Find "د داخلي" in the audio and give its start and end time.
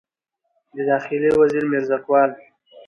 0.75-1.29